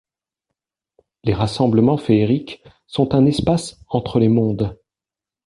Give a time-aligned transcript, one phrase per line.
[1.25, 4.75] Les rassemblements féeriques sont un espace entre les mondes.